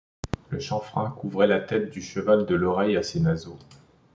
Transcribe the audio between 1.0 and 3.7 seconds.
couvrait la tête du cheval de l'oreille à ses naseaux.